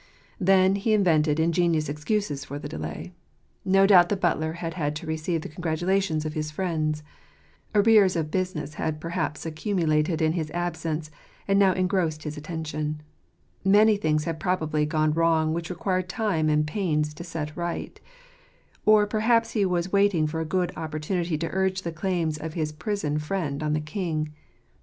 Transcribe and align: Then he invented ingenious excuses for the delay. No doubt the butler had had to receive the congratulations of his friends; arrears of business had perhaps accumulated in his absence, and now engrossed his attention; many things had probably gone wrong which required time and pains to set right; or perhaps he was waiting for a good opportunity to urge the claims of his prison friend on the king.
Then 0.39 0.77
he 0.77 0.93
invented 0.95 1.39
ingenious 1.39 1.87
excuses 1.87 2.43
for 2.43 2.57
the 2.57 2.67
delay. 2.67 3.13
No 3.63 3.85
doubt 3.85 4.09
the 4.09 4.15
butler 4.17 4.53
had 4.53 4.73
had 4.73 4.95
to 4.95 5.05
receive 5.05 5.41
the 5.43 5.47
congratulations 5.47 6.25
of 6.25 6.33
his 6.33 6.49
friends; 6.49 7.03
arrears 7.75 8.15
of 8.15 8.31
business 8.31 8.73
had 8.73 8.99
perhaps 8.99 9.45
accumulated 9.45 10.19
in 10.19 10.31
his 10.31 10.49
absence, 10.55 11.11
and 11.47 11.59
now 11.59 11.73
engrossed 11.73 12.23
his 12.23 12.35
attention; 12.35 13.03
many 13.63 13.95
things 13.95 14.23
had 14.23 14.39
probably 14.39 14.87
gone 14.87 15.13
wrong 15.13 15.53
which 15.53 15.69
required 15.69 16.09
time 16.09 16.49
and 16.49 16.65
pains 16.65 17.13
to 17.13 17.23
set 17.23 17.55
right; 17.55 18.01
or 18.87 19.05
perhaps 19.05 19.51
he 19.51 19.67
was 19.67 19.93
waiting 19.93 20.25
for 20.25 20.39
a 20.39 20.45
good 20.45 20.73
opportunity 20.75 21.37
to 21.37 21.49
urge 21.51 21.83
the 21.83 21.91
claims 21.91 22.39
of 22.39 22.55
his 22.55 22.71
prison 22.71 23.19
friend 23.19 23.61
on 23.61 23.73
the 23.73 23.79
king. 23.79 24.33